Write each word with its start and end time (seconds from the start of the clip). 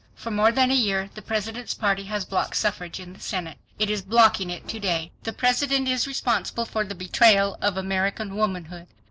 FOR 0.15 0.31
MORE 0.31 0.51
THAN 0.51 0.71
A 0.71 0.73
YEAR 0.73 1.11
THE 1.13 1.21
PRESIDENT'S 1.21 1.75
PARTY 1.75 2.05
HAS 2.05 2.25
BLOCKED 2.25 2.55
SUFFRAGE 2.55 2.99
IN 2.99 3.13
THE 3.13 3.19
SENATE. 3.19 3.59
IT 3.77 3.91
IS 3.91 4.01
BLOCKING 4.01 4.49
IT 4.49 4.67
TODAY. 4.67 5.11
THE 5.21 5.31
PRESIDENT 5.33 5.87
IS 5.87 6.07
RESPONSIBLE 6.07 6.65
FOR 6.65 6.83
THE 6.83 6.95
BETRAYAL 6.95 7.59
OF 7.61 7.77
AMERICAN 7.77 8.35
WOMANHOOD. 8.35 8.87